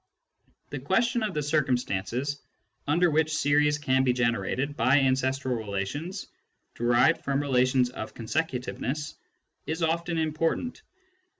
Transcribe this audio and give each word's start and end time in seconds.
The 0.71 0.79
question 0.79 1.21
of 1.21 1.35
the 1.35 1.43
circumstances 1.43 2.41
under 2.87 3.11
which 3.11 3.35
series 3.37 3.77
can 3.77 4.03
be 4.03 4.13
generated 4.13 4.75
by 4.75 4.97
ancestral 4.97 5.55
relations 5.55 6.25
derived 6.73 7.23
from 7.23 7.39
relations 7.39 7.91
of 7.91 8.15
con 8.15 8.25
secutiveness 8.25 9.13
is 9.67 9.83
often 9.83 10.17
important. 10.17 10.81